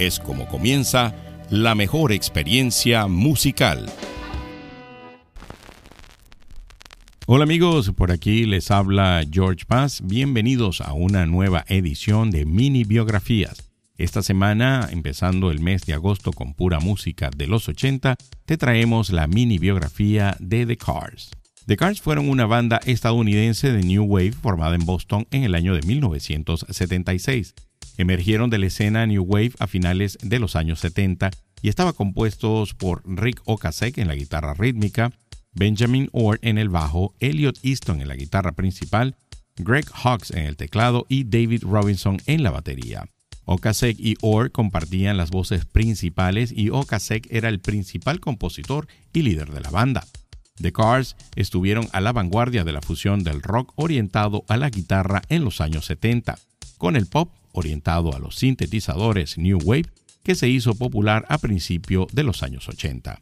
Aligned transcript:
es 0.00 0.18
como 0.18 0.46
comienza 0.48 1.14
la 1.50 1.74
mejor 1.74 2.10
experiencia 2.12 3.06
musical. 3.06 3.84
Hola 7.26 7.44
amigos, 7.44 7.92
por 7.92 8.10
aquí 8.10 8.46
les 8.46 8.70
habla 8.70 9.22
George 9.30 9.66
Paz. 9.66 10.00
Bienvenidos 10.02 10.80
a 10.80 10.94
una 10.94 11.26
nueva 11.26 11.66
edición 11.68 12.30
de 12.30 12.46
Mini 12.46 12.84
Biografías. 12.84 13.70
Esta 13.98 14.22
semana, 14.22 14.88
empezando 14.90 15.50
el 15.50 15.60
mes 15.60 15.84
de 15.84 15.92
agosto 15.92 16.32
con 16.32 16.54
pura 16.54 16.80
música 16.80 17.28
de 17.36 17.46
los 17.46 17.68
80, 17.68 18.16
te 18.46 18.56
traemos 18.56 19.10
la 19.10 19.26
mini 19.26 19.58
biografía 19.58 20.34
de 20.40 20.64
The 20.64 20.78
Cars. 20.78 21.30
The 21.66 21.76
Cars 21.76 22.00
fueron 22.00 22.30
una 22.30 22.46
banda 22.46 22.80
estadounidense 22.86 23.70
de 23.70 23.82
New 23.82 24.04
Wave 24.04 24.32
formada 24.32 24.74
en 24.74 24.86
Boston 24.86 25.26
en 25.30 25.44
el 25.44 25.54
año 25.54 25.74
de 25.74 25.82
1976. 25.82 27.54
Emergieron 28.00 28.48
de 28.48 28.56
la 28.56 28.64
escena 28.64 29.06
New 29.06 29.22
Wave 29.24 29.52
a 29.58 29.66
finales 29.66 30.16
de 30.22 30.38
los 30.38 30.56
años 30.56 30.80
70 30.80 31.32
y 31.60 31.68
estaba 31.68 31.92
compuestos 31.92 32.72
por 32.72 33.02
Rick 33.04 33.42
Ocasek 33.44 33.98
en 33.98 34.08
la 34.08 34.14
guitarra 34.14 34.54
rítmica, 34.54 35.12
Benjamin 35.52 36.08
Orr 36.12 36.38
en 36.40 36.56
el 36.56 36.70
bajo, 36.70 37.12
Elliot 37.20 37.58
Easton 37.62 38.00
en 38.00 38.08
la 38.08 38.16
guitarra 38.16 38.52
principal, 38.52 39.16
Greg 39.56 39.84
Hawkes 39.92 40.30
en 40.30 40.46
el 40.46 40.56
teclado 40.56 41.04
y 41.10 41.24
David 41.24 41.64
Robinson 41.64 42.22
en 42.24 42.42
la 42.42 42.50
batería. 42.50 43.04
Ocasek 43.44 44.00
y 44.00 44.16
Orr 44.22 44.50
compartían 44.50 45.18
las 45.18 45.28
voces 45.28 45.66
principales 45.66 46.54
y 46.56 46.70
Ocasek 46.70 47.26
era 47.30 47.50
el 47.50 47.60
principal 47.60 48.18
compositor 48.18 48.86
y 49.12 49.20
líder 49.20 49.52
de 49.52 49.60
la 49.60 49.68
banda. 49.68 50.06
The 50.58 50.72
Cars 50.72 51.16
estuvieron 51.36 51.86
a 51.92 52.00
la 52.00 52.12
vanguardia 52.12 52.64
de 52.64 52.72
la 52.72 52.80
fusión 52.80 53.24
del 53.24 53.42
rock 53.42 53.74
orientado 53.76 54.46
a 54.48 54.56
la 54.56 54.70
guitarra 54.70 55.20
en 55.28 55.44
los 55.44 55.60
años 55.60 55.84
70, 55.84 56.38
con 56.78 56.96
el 56.96 57.04
pop 57.04 57.30
orientado 57.52 58.14
a 58.14 58.18
los 58.18 58.36
sintetizadores 58.36 59.38
New 59.38 59.58
Wave 59.62 59.90
que 60.22 60.34
se 60.34 60.48
hizo 60.48 60.74
popular 60.74 61.24
a 61.28 61.38
principios 61.38 62.06
de 62.12 62.24
los 62.24 62.42
años 62.42 62.68
80. 62.68 63.20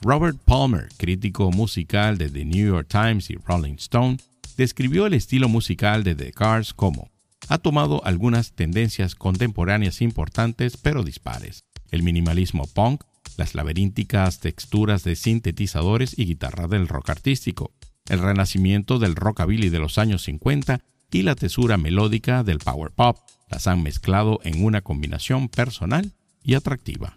Robert 0.00 0.38
Palmer, 0.44 0.88
crítico 0.96 1.50
musical 1.50 2.18
de 2.18 2.28
The 2.30 2.44
New 2.44 2.68
York 2.68 2.88
Times 2.88 3.30
y 3.30 3.36
Rolling 3.36 3.74
Stone, 3.74 4.18
describió 4.56 5.06
el 5.06 5.14
estilo 5.14 5.48
musical 5.48 6.04
de 6.04 6.14
The 6.14 6.32
Cars 6.32 6.72
como 6.72 7.10
ha 7.48 7.58
tomado 7.58 8.04
algunas 8.04 8.52
tendencias 8.52 9.14
contemporáneas 9.14 10.02
importantes 10.02 10.76
pero 10.76 11.02
dispares. 11.02 11.64
El 11.90 12.02
minimalismo 12.02 12.66
punk, 12.66 13.04
las 13.36 13.54
laberínticas 13.54 14.40
texturas 14.40 15.04
de 15.04 15.16
sintetizadores 15.16 16.18
y 16.18 16.26
guitarra 16.26 16.68
del 16.68 16.88
rock 16.88 17.10
artístico, 17.10 17.72
el 18.08 18.20
renacimiento 18.20 18.98
del 18.98 19.16
rockabilly 19.16 19.68
de 19.68 19.78
los 19.78 19.98
años 19.98 20.22
50 20.24 20.80
y 21.10 21.22
la 21.22 21.34
tesura 21.34 21.76
melódica 21.76 22.42
del 22.42 22.58
power 22.58 22.90
pop, 22.90 23.18
las 23.48 23.66
han 23.66 23.82
mezclado 23.82 24.40
en 24.44 24.64
una 24.64 24.82
combinación 24.82 25.48
personal 25.48 26.12
y 26.42 26.54
atractiva. 26.54 27.16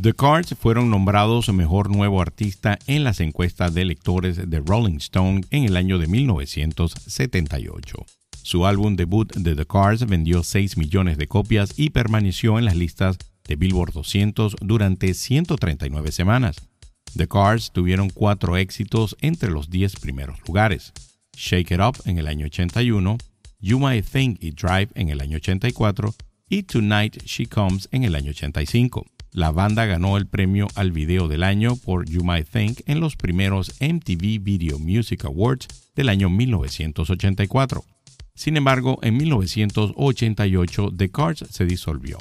The 0.00 0.14
Cards 0.14 0.54
fueron 0.58 0.88
nombrados 0.88 1.52
mejor 1.52 1.94
nuevo 1.94 2.22
artista 2.22 2.78
en 2.86 3.04
las 3.04 3.20
encuestas 3.20 3.74
de 3.74 3.84
lectores 3.84 4.48
de 4.48 4.60
Rolling 4.60 4.96
Stone 4.96 5.42
en 5.50 5.64
el 5.64 5.76
año 5.76 5.98
de 5.98 6.06
1978. 6.06 8.06
Su 8.42 8.64
álbum 8.64 8.96
debut 8.96 9.30
de 9.34 9.54
The 9.54 9.66
Cards 9.66 10.06
vendió 10.06 10.42
6 10.42 10.78
millones 10.78 11.18
de 11.18 11.26
copias 11.26 11.74
y 11.76 11.90
permaneció 11.90 12.58
en 12.58 12.64
las 12.64 12.76
listas 12.76 13.18
de 13.46 13.56
Billboard 13.56 13.92
200 13.92 14.56
durante 14.62 15.12
139 15.12 16.12
semanas. 16.12 16.56
The 17.14 17.28
Cards 17.28 17.70
tuvieron 17.70 18.08
cuatro 18.08 18.56
éxitos 18.56 19.18
entre 19.20 19.50
los 19.50 19.68
10 19.68 19.96
primeros 19.96 20.38
lugares. 20.46 20.94
Shake 21.36 21.72
It 21.72 21.80
Up 21.80 21.98
en 22.06 22.16
el 22.16 22.26
año 22.26 22.46
81, 22.46 23.18
You 23.58 23.78
Might 23.78 24.06
Think 24.06 24.42
It 24.42 24.58
Drive 24.58 24.88
en 24.94 25.10
el 25.10 25.20
año 25.20 25.36
84 25.36 26.14
y 26.48 26.62
Tonight 26.62 27.22
She 27.26 27.44
Comes 27.44 27.86
en 27.92 28.04
el 28.04 28.14
año 28.14 28.30
85. 28.30 29.04
La 29.32 29.52
banda 29.52 29.86
ganó 29.86 30.16
el 30.16 30.26
premio 30.26 30.66
al 30.74 30.90
video 30.90 31.28
del 31.28 31.44
año 31.44 31.76
por 31.76 32.04
You 32.04 32.24
Might 32.24 32.48
Think 32.48 32.80
en 32.86 32.98
los 32.98 33.14
primeros 33.14 33.76
MTV 33.80 34.40
Video 34.40 34.80
Music 34.80 35.24
Awards 35.24 35.68
del 35.94 36.08
año 36.08 36.28
1984. 36.28 37.84
Sin 38.34 38.56
embargo, 38.56 38.98
en 39.02 39.16
1988 39.18 40.92
The 40.96 41.10
Cards 41.10 41.44
se 41.48 41.64
disolvió. 41.64 42.18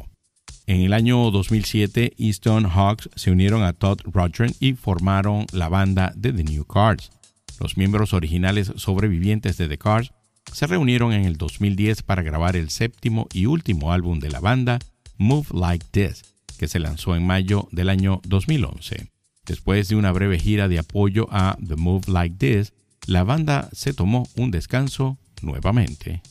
En 0.67 0.81
el 0.81 0.93
año 0.93 1.31
2007, 1.31 2.13
Easton 2.19 2.65
Hawks 2.65 3.09
se 3.15 3.31
unieron 3.31 3.63
a 3.63 3.73
Todd 3.73 4.01
Rogers 4.03 4.55
y 4.59 4.73
formaron 4.73 5.47
la 5.51 5.67
banda 5.67 6.13
de 6.15 6.31
The 6.31 6.43
New 6.43 6.65
Cards. 6.65 7.09
Los 7.59 7.75
miembros 7.75 8.13
originales 8.13 8.71
sobrevivientes 8.75 9.57
de 9.57 9.67
The 9.67 9.79
Cards 9.79 10.11
se 10.53 10.67
reunieron 10.67 11.13
en 11.13 11.25
el 11.25 11.37
2010 11.37 12.03
para 12.03 12.21
grabar 12.21 12.55
el 12.55 12.69
séptimo 12.69 13.27
y 13.33 13.47
último 13.47 13.91
álbum 13.91 14.19
de 14.19 14.29
la 14.29 14.39
banda, 14.39 14.77
Move 15.17 15.47
Like 15.53 15.87
This, 15.89 16.23
que 16.59 16.67
se 16.67 16.77
lanzó 16.77 17.15
en 17.15 17.25
mayo 17.25 17.67
del 17.71 17.89
año 17.89 18.21
2011. 18.25 19.07
Después 19.47 19.87
de 19.87 19.95
una 19.95 20.11
breve 20.11 20.37
gira 20.37 20.67
de 20.67 20.77
apoyo 20.77 21.27
a 21.31 21.57
The 21.65 21.77
Move 21.77 22.11
Like 22.11 22.35
This, 22.37 22.73
la 23.07 23.23
banda 23.23 23.69
se 23.71 23.93
tomó 23.93 24.27
un 24.35 24.51
descanso 24.51 25.17
nuevamente. 25.41 26.21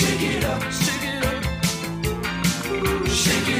Shake 0.00 0.22
it 0.22 0.44
up, 0.44 0.62
shake 0.72 1.04
it 1.04 1.24
up. 1.26 1.44
Shake 3.06 3.48
it 3.48 3.59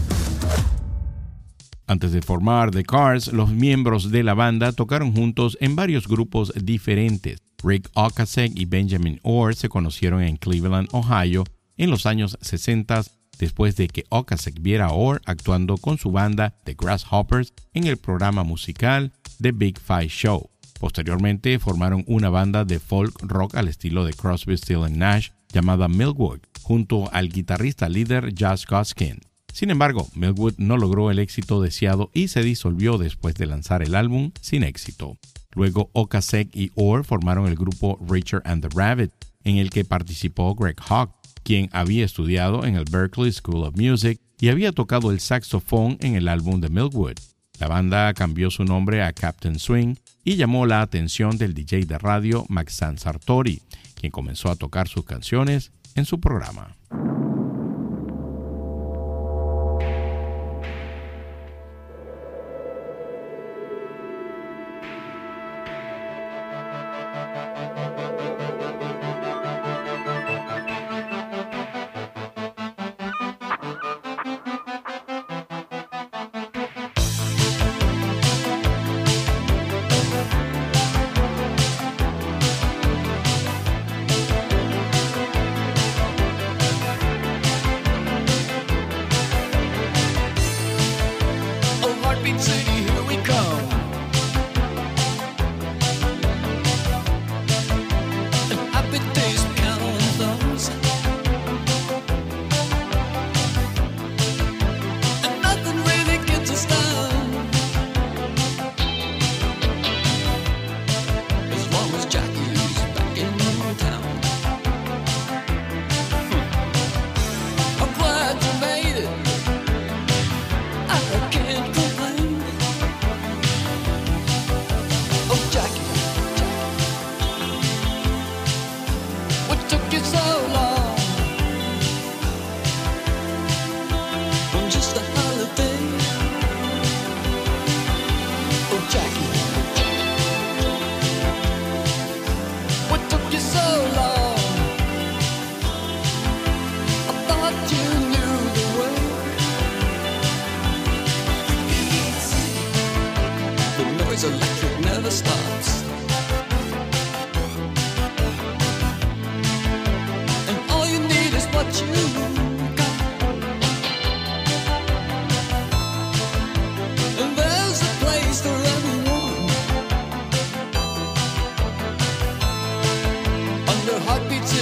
Antes 1.91 2.13
de 2.13 2.21
formar 2.21 2.71
The 2.71 2.85
Cars, 2.85 3.33
los 3.33 3.49
miembros 3.49 4.11
de 4.11 4.23
la 4.23 4.33
banda 4.33 4.71
tocaron 4.71 5.13
juntos 5.13 5.57
en 5.59 5.75
varios 5.75 6.07
grupos 6.07 6.53
diferentes. 6.55 7.39
Rick 7.61 7.89
Ocasek 7.95 8.53
y 8.55 8.63
Benjamin 8.63 9.19
Orr 9.23 9.55
se 9.55 9.67
conocieron 9.67 10.21
en 10.23 10.37
Cleveland, 10.37 10.87
Ohio, 10.93 11.43
en 11.75 11.89
los 11.89 12.05
años 12.05 12.37
60 12.39 13.01
después 13.39 13.75
de 13.75 13.89
que 13.89 14.05
Ocasek 14.07 14.61
viera 14.61 14.85
a 14.85 14.93
Orr 14.93 15.21
actuando 15.25 15.75
con 15.75 15.97
su 15.97 16.13
banda 16.13 16.55
The 16.63 16.75
Grasshoppers 16.75 17.51
en 17.73 17.87
el 17.87 17.97
programa 17.97 18.45
musical 18.45 19.11
The 19.41 19.51
Big 19.51 19.77
Five 19.77 20.07
Show. 20.07 20.49
Posteriormente 20.79 21.59
formaron 21.59 22.05
una 22.07 22.29
banda 22.29 22.63
de 22.63 22.79
folk 22.79 23.21
rock 23.21 23.55
al 23.55 23.67
estilo 23.67 24.05
de 24.05 24.13
Crosby, 24.13 24.55
Still 24.55 24.97
Nash 24.97 25.31
llamada 25.51 25.89
Milkwood, 25.89 26.39
junto 26.61 27.11
al 27.11 27.27
guitarrista 27.27 27.89
líder 27.89 28.33
Josh 28.39 28.63
Goskin. 28.65 29.19
Sin 29.53 29.69
embargo, 29.69 30.07
Milkwood 30.15 30.55
no 30.57 30.77
logró 30.77 31.11
el 31.11 31.19
éxito 31.19 31.61
deseado 31.61 32.09
y 32.13 32.29
se 32.29 32.43
disolvió 32.43 32.97
después 32.97 33.35
de 33.35 33.45
lanzar 33.45 33.81
el 33.83 33.95
álbum 33.95 34.31
sin 34.41 34.63
éxito. 34.63 35.17
Luego 35.53 35.89
Okasek 35.93 36.55
y 36.55 36.71
Orr 36.75 37.03
formaron 37.03 37.47
el 37.47 37.55
grupo 37.55 37.99
Richard 38.07 38.43
and 38.45 38.67
the 38.67 38.69
Rabbit, 38.73 39.11
en 39.43 39.57
el 39.57 39.69
que 39.69 39.85
participó 39.85 40.55
Greg 40.55 40.77
Hawk, 40.87 41.11
quien 41.43 41.69
había 41.73 42.05
estudiado 42.05 42.65
en 42.65 42.75
el 42.75 42.85
Berklee 42.85 43.31
School 43.31 43.63
of 43.65 43.75
Music 43.75 44.19
y 44.39 44.49
había 44.49 44.71
tocado 44.71 45.11
el 45.11 45.19
saxofón 45.19 45.97
en 45.99 46.15
el 46.15 46.27
álbum 46.27 46.61
de 46.61 46.69
Milkwood. 46.69 47.17
La 47.59 47.67
banda 47.67 48.13
cambió 48.13 48.49
su 48.49 48.63
nombre 48.63 49.03
a 49.03 49.13
Captain 49.13 49.59
Swing 49.59 49.95
y 50.23 50.35
llamó 50.35 50.65
la 50.65 50.81
atención 50.81 51.37
del 51.37 51.53
DJ 51.53 51.85
de 51.85 51.97
radio 51.97 52.45
Maxan 52.49 52.97
Sartori, 52.97 53.61
quien 53.95 54.11
comenzó 54.11 54.49
a 54.49 54.55
tocar 54.55 54.87
sus 54.87 55.05
canciones 55.05 55.71
en 55.95 56.05
su 56.05 56.19
programa. 56.19 56.75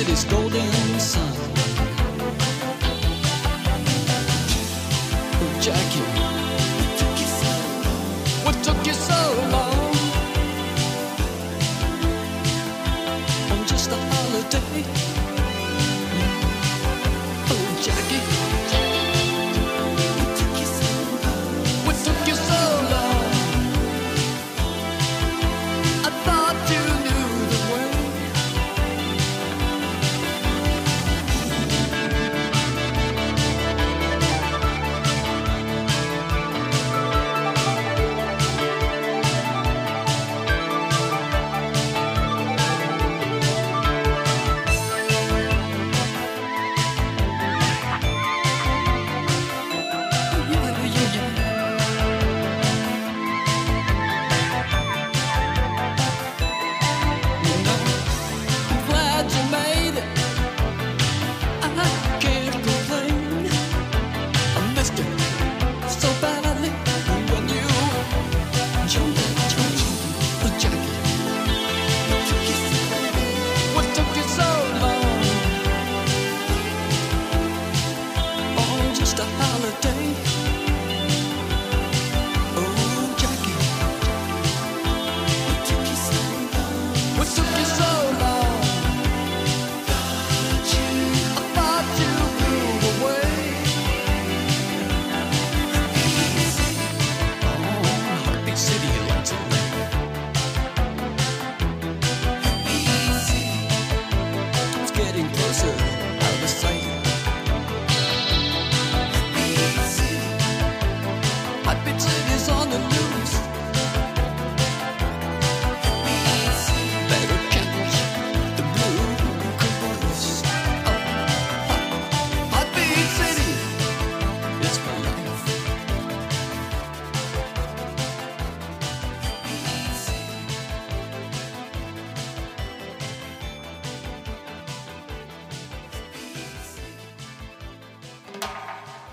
Just 0.05 0.31
a 0.31 0.35
holiday. 0.35 0.59
Oh. 5.71 6.08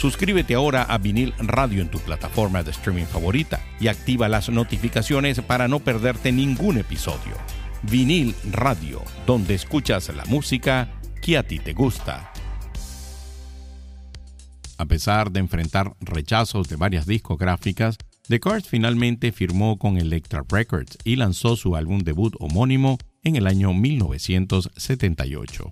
Suscríbete 0.00 0.54
ahora 0.54 0.84
a 0.84 0.96
Vinil 0.96 1.34
Radio 1.36 1.82
en 1.82 1.90
tu 1.90 1.98
plataforma 1.98 2.62
de 2.62 2.70
streaming 2.70 3.04
favorita 3.04 3.60
y 3.78 3.88
activa 3.88 4.30
las 4.30 4.48
notificaciones 4.48 5.42
para 5.42 5.68
no 5.68 5.80
perderte 5.80 6.32
ningún 6.32 6.78
episodio. 6.78 7.36
Vinil 7.82 8.34
Radio, 8.50 9.02
donde 9.26 9.52
escuchas 9.52 10.08
la 10.16 10.24
música 10.24 10.88
que 11.20 11.36
a 11.36 11.42
ti 11.42 11.58
te 11.58 11.74
gusta. 11.74 12.32
A 14.78 14.86
pesar 14.86 15.32
de 15.32 15.40
enfrentar 15.40 15.92
rechazos 16.00 16.70
de 16.70 16.76
varias 16.76 17.04
discográficas, 17.04 17.98
The 18.26 18.40
Cars 18.40 18.66
finalmente 18.66 19.32
firmó 19.32 19.76
con 19.76 19.98
Elektra 19.98 20.42
Records 20.48 20.96
y 21.04 21.16
lanzó 21.16 21.56
su 21.56 21.76
álbum 21.76 21.98
debut 21.98 22.34
homónimo 22.38 22.96
en 23.22 23.36
el 23.36 23.46
año 23.46 23.74
1978. 23.74 25.70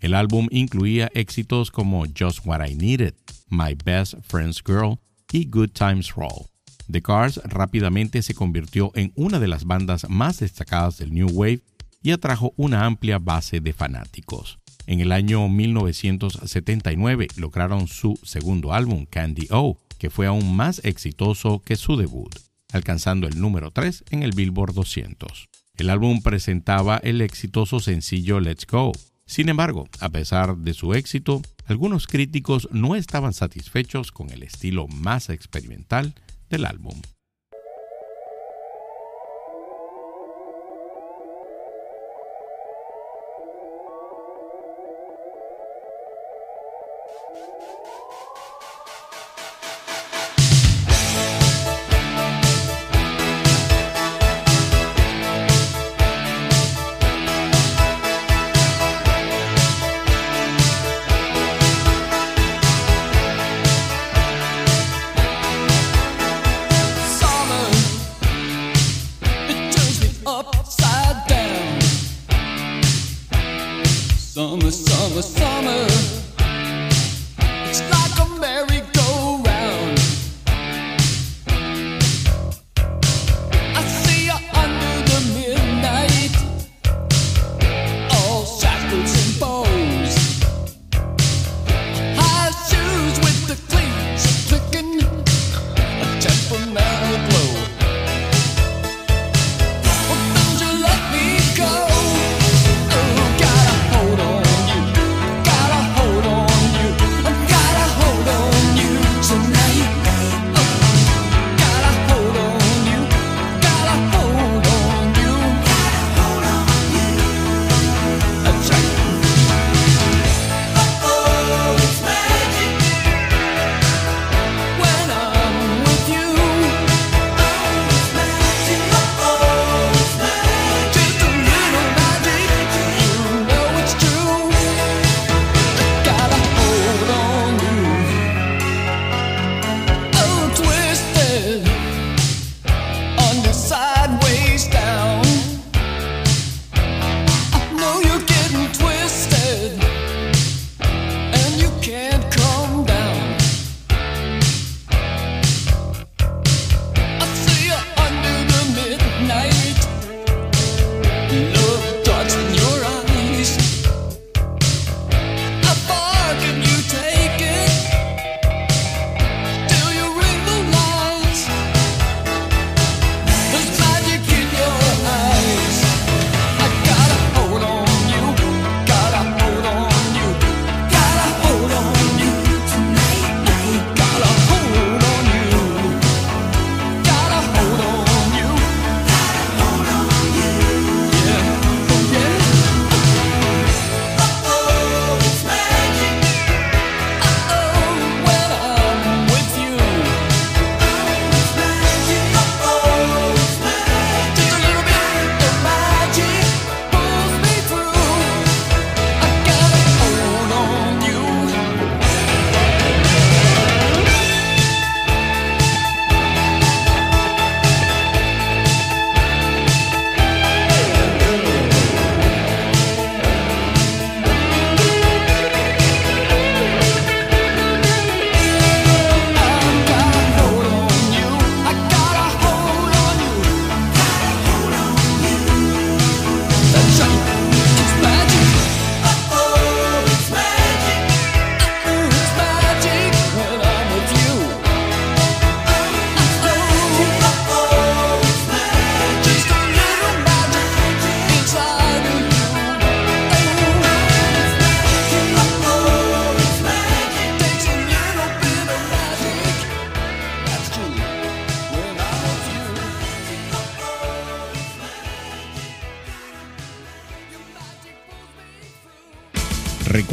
El 0.00 0.14
álbum 0.14 0.48
incluía 0.50 1.10
éxitos 1.14 1.70
como 1.70 2.06
Just 2.18 2.46
What 2.46 2.66
I 2.66 2.74
Needed, 2.74 3.14
My 3.50 3.76
Best 3.84 4.14
Friend's 4.22 4.62
Girl 4.66 4.98
y 5.30 5.44
Good 5.44 5.70
Times 5.70 6.14
Roll. 6.14 6.46
The 6.90 7.02
Cars 7.02 7.40
rápidamente 7.44 8.22
se 8.22 8.34
convirtió 8.34 8.92
en 8.94 9.12
una 9.14 9.38
de 9.38 9.46
las 9.46 9.64
bandas 9.64 10.08
más 10.08 10.40
destacadas 10.40 10.96
del 10.96 11.12
New 11.12 11.28
Wave 11.30 11.60
y 12.02 12.12
atrajo 12.12 12.54
una 12.56 12.86
amplia 12.86 13.18
base 13.18 13.60
de 13.60 13.74
fanáticos. 13.74 14.58
En 14.86 15.00
el 15.00 15.12
año 15.12 15.48
1979 15.48 17.28
lograron 17.36 17.86
su 17.86 18.18
segundo 18.22 18.72
álbum, 18.72 19.04
Candy 19.04 19.48
O, 19.50 19.78
que 19.98 20.08
fue 20.08 20.26
aún 20.26 20.56
más 20.56 20.80
exitoso 20.82 21.60
que 21.60 21.76
su 21.76 21.96
debut, 21.96 22.34
alcanzando 22.72 23.28
el 23.28 23.38
número 23.38 23.70
3 23.70 24.04
en 24.10 24.22
el 24.22 24.32
Billboard 24.32 24.72
200. 24.72 25.48
El 25.76 25.90
álbum 25.90 26.22
presentaba 26.22 26.96
el 26.98 27.20
exitoso 27.20 27.80
sencillo 27.80 28.40
Let's 28.40 28.66
Go, 28.66 28.92
sin 29.30 29.48
embargo, 29.48 29.88
a 30.00 30.08
pesar 30.08 30.56
de 30.56 30.74
su 30.74 30.92
éxito, 30.92 31.40
algunos 31.66 32.08
críticos 32.08 32.68
no 32.72 32.96
estaban 32.96 33.32
satisfechos 33.32 34.10
con 34.10 34.28
el 34.30 34.42
estilo 34.42 34.88
más 34.88 35.30
experimental 35.30 36.16
del 36.48 36.66
álbum. 36.66 37.00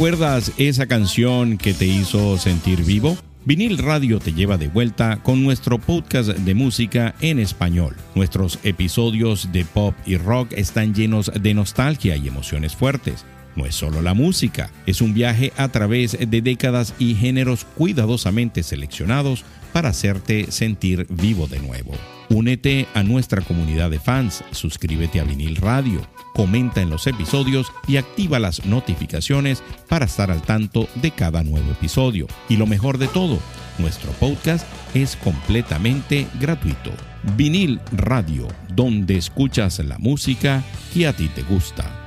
¿Recuerdas 0.08 0.52
esa 0.56 0.86
canción 0.86 1.58
que 1.58 1.74
te 1.74 1.84
hizo 1.84 2.38
sentir 2.38 2.82
vivo? 2.82 3.18
Vinil 3.44 3.76
Radio 3.76 4.20
te 4.20 4.32
lleva 4.32 4.56
de 4.56 4.68
vuelta 4.68 5.22
con 5.22 5.44
nuestro 5.44 5.78
podcast 5.78 6.30
de 6.30 6.54
música 6.54 7.14
en 7.20 7.38
español. 7.38 7.94
Nuestros 8.14 8.58
episodios 8.62 9.52
de 9.52 9.66
pop 9.66 9.94
y 10.06 10.16
rock 10.16 10.52
están 10.52 10.94
llenos 10.94 11.30
de 11.38 11.52
nostalgia 11.52 12.16
y 12.16 12.26
emociones 12.26 12.74
fuertes. 12.74 13.26
No 13.56 13.66
es 13.66 13.74
solo 13.74 14.02
la 14.02 14.14
música, 14.14 14.70
es 14.86 15.00
un 15.00 15.14
viaje 15.14 15.52
a 15.56 15.68
través 15.68 16.16
de 16.18 16.42
décadas 16.42 16.94
y 16.98 17.14
géneros 17.14 17.64
cuidadosamente 17.76 18.62
seleccionados 18.62 19.44
para 19.72 19.90
hacerte 19.90 20.50
sentir 20.50 21.06
vivo 21.10 21.46
de 21.46 21.60
nuevo. 21.60 21.92
Únete 22.30 22.86
a 22.94 23.02
nuestra 23.02 23.40
comunidad 23.40 23.90
de 23.90 23.98
fans, 23.98 24.44
suscríbete 24.50 25.18
a 25.18 25.24
Vinil 25.24 25.56
Radio, 25.56 26.06
comenta 26.34 26.82
en 26.82 26.90
los 26.90 27.06
episodios 27.06 27.72
y 27.86 27.96
activa 27.96 28.38
las 28.38 28.66
notificaciones 28.66 29.62
para 29.88 30.04
estar 30.04 30.30
al 30.30 30.42
tanto 30.42 30.88
de 30.96 31.10
cada 31.10 31.42
nuevo 31.42 31.70
episodio. 31.72 32.26
Y 32.48 32.56
lo 32.56 32.66
mejor 32.66 32.98
de 32.98 33.08
todo, 33.08 33.38
nuestro 33.78 34.12
podcast 34.12 34.66
es 34.94 35.16
completamente 35.16 36.26
gratuito. 36.38 36.92
Vinil 37.36 37.80
Radio, 37.92 38.46
donde 38.74 39.16
escuchas 39.16 39.78
la 39.78 39.98
música 39.98 40.62
que 40.92 41.06
a 41.06 41.14
ti 41.14 41.28
te 41.28 41.42
gusta. 41.42 41.97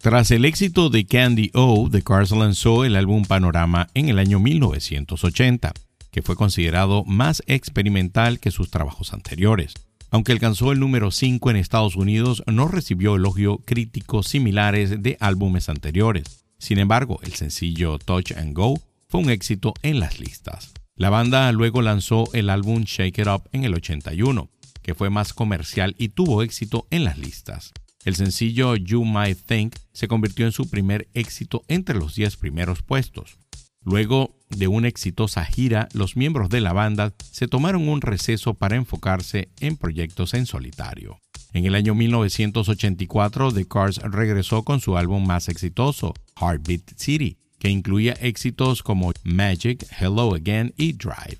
Tras 0.00 0.30
el 0.30 0.44
éxito 0.44 0.90
de 0.90 1.04
Candy 1.04 1.50
O, 1.54 1.88
The 1.90 2.02
Cars 2.02 2.30
lanzó 2.30 2.84
el 2.84 2.96
álbum 2.96 3.24
Panorama 3.24 3.88
en 3.94 4.08
el 4.08 4.18
año 4.18 4.40
1980 4.40 5.72
que 6.10 6.22
fue 6.22 6.36
considerado 6.36 7.04
más 7.04 7.42
experimental 7.46 8.40
que 8.40 8.50
sus 8.50 8.70
trabajos 8.70 9.12
anteriores. 9.12 9.74
Aunque 10.10 10.32
alcanzó 10.32 10.72
el 10.72 10.80
número 10.80 11.10
5 11.10 11.50
en 11.50 11.56
Estados 11.56 11.94
Unidos, 11.96 12.42
no 12.46 12.66
recibió 12.66 13.14
elogio 13.14 13.58
críticos 13.58 14.26
similares 14.26 15.02
de 15.02 15.16
álbumes 15.20 15.68
anteriores. 15.68 16.44
Sin 16.58 16.78
embargo, 16.78 17.20
el 17.22 17.34
sencillo 17.34 17.98
Touch 17.98 18.32
and 18.32 18.54
Go 18.54 18.80
fue 19.06 19.20
un 19.20 19.30
éxito 19.30 19.72
en 19.82 20.00
las 20.00 20.18
listas. 20.18 20.72
La 20.96 21.10
banda 21.10 21.50
luego 21.52 21.80
lanzó 21.80 22.28
el 22.32 22.50
álbum 22.50 22.82
Shake 22.84 23.18
It 23.18 23.26
Up 23.28 23.48
en 23.52 23.64
el 23.64 23.74
81, 23.74 24.50
que 24.82 24.94
fue 24.94 25.10
más 25.10 25.32
comercial 25.32 25.94
y 25.96 26.08
tuvo 26.08 26.42
éxito 26.42 26.86
en 26.90 27.04
las 27.04 27.16
listas. 27.16 27.72
El 28.04 28.16
sencillo 28.16 28.76
You 28.76 29.04
Might 29.04 29.38
Think 29.46 29.76
se 29.92 30.08
convirtió 30.08 30.46
en 30.46 30.52
su 30.52 30.70
primer 30.70 31.08
éxito 31.12 31.64
entre 31.68 31.96
los 31.96 32.14
10 32.14 32.36
primeros 32.36 32.82
puestos. 32.82 33.36
Luego 33.82 34.36
de 34.48 34.68
una 34.68 34.88
exitosa 34.88 35.44
gira, 35.44 35.88
los 35.92 36.16
miembros 36.16 36.48
de 36.48 36.60
la 36.60 36.72
banda 36.72 37.14
se 37.30 37.48
tomaron 37.48 37.88
un 37.88 38.00
receso 38.00 38.54
para 38.54 38.76
enfocarse 38.76 39.48
en 39.60 39.76
proyectos 39.76 40.34
en 40.34 40.46
solitario. 40.46 41.18
En 41.52 41.64
el 41.64 41.74
año 41.74 41.94
1984, 41.94 43.52
The 43.52 43.66
Cars 43.66 43.98
regresó 43.98 44.62
con 44.62 44.80
su 44.80 44.96
álbum 44.96 45.26
más 45.26 45.48
exitoso, 45.48 46.14
Heartbeat 46.40 46.92
City, 46.96 47.38
que 47.58 47.68
incluía 47.68 48.12
éxitos 48.14 48.82
como 48.82 49.12
Magic, 49.24 49.86
Hello 49.98 50.34
Again 50.34 50.72
y 50.76 50.92
Drive. 50.92 51.38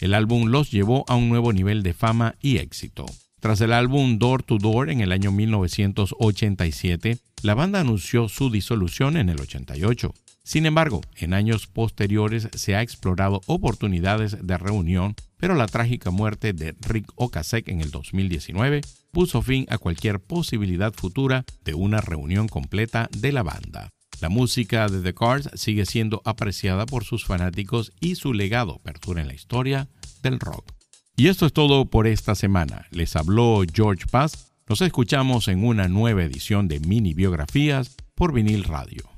El 0.00 0.14
álbum 0.14 0.48
los 0.48 0.70
llevó 0.70 1.04
a 1.08 1.14
un 1.14 1.28
nuevo 1.28 1.52
nivel 1.52 1.82
de 1.82 1.94
fama 1.94 2.34
y 2.40 2.56
éxito. 2.56 3.06
Tras 3.42 3.60
el 3.60 3.72
álbum 3.72 4.18
Door 4.18 4.44
to 4.44 4.58
Door 4.58 4.90
en 4.90 5.00
el 5.00 5.10
año 5.10 5.32
1987, 5.32 7.18
la 7.42 7.54
banda 7.54 7.80
anunció 7.80 8.28
su 8.28 8.50
disolución 8.50 9.16
en 9.16 9.28
el 9.30 9.40
88. 9.40 10.14
Sin 10.44 10.64
embargo, 10.64 11.00
en 11.16 11.34
años 11.34 11.66
posteriores 11.66 12.48
se 12.54 12.76
ha 12.76 12.82
explorado 12.82 13.40
oportunidades 13.46 14.46
de 14.46 14.58
reunión, 14.58 15.16
pero 15.38 15.56
la 15.56 15.66
trágica 15.66 16.12
muerte 16.12 16.52
de 16.52 16.76
Rick 16.82 17.10
Ocasek 17.16 17.66
en 17.66 17.80
el 17.80 17.90
2019 17.90 18.82
puso 19.10 19.42
fin 19.42 19.66
a 19.70 19.78
cualquier 19.78 20.20
posibilidad 20.20 20.94
futura 20.94 21.44
de 21.64 21.74
una 21.74 22.00
reunión 22.00 22.46
completa 22.46 23.08
de 23.10 23.32
la 23.32 23.42
banda. 23.42 23.88
La 24.20 24.28
música 24.28 24.86
de 24.86 25.00
The 25.00 25.14
Cars 25.14 25.50
sigue 25.54 25.84
siendo 25.84 26.22
apreciada 26.24 26.86
por 26.86 27.02
sus 27.02 27.24
fanáticos 27.24 27.90
y 27.98 28.14
su 28.14 28.34
legado 28.34 28.78
perdura 28.84 29.20
en 29.20 29.26
la 29.26 29.34
historia 29.34 29.88
del 30.22 30.38
rock. 30.38 30.81
Y 31.16 31.28
esto 31.28 31.46
es 31.46 31.52
todo 31.52 31.84
por 31.86 32.06
esta 32.06 32.34
semana. 32.34 32.86
Les 32.90 33.16
habló 33.16 33.62
George 33.72 34.06
Paz. 34.10 34.52
Nos 34.68 34.80
escuchamos 34.80 35.48
en 35.48 35.64
una 35.64 35.88
nueva 35.88 36.22
edición 36.22 36.68
de 36.68 36.80
Mini 36.80 37.12
Biografías 37.14 37.96
por 38.14 38.32
Vinil 38.32 38.64
Radio. 38.64 39.11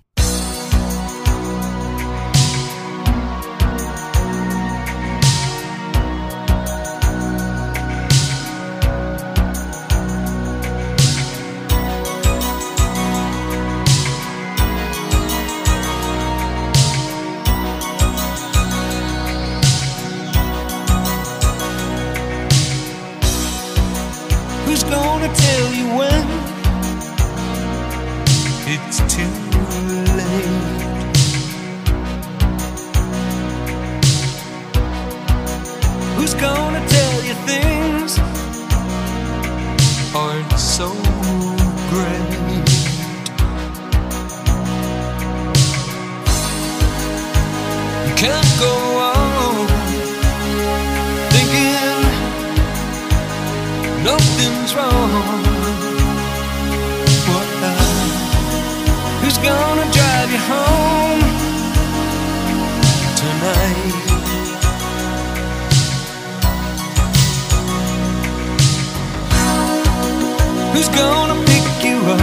Who's 70.74 70.88
gonna 70.88 71.36
pick 71.46 71.84
you 71.84 71.98
up 71.98 72.20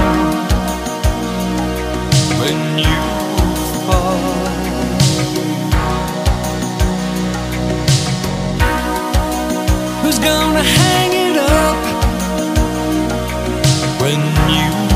when 2.42 2.78
you 2.78 3.02
fall? 3.86 4.18
Who's 10.02 10.20
gonna 10.20 10.64
hang 10.64 11.12
it 11.14 11.38
up 11.38 11.78
when 14.02 14.20
you 14.54 14.91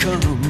come 0.00 0.49